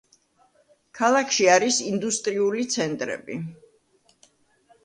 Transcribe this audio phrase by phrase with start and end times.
[0.99, 3.39] ქალაქში არის ინდუსტრიული ცენტრები.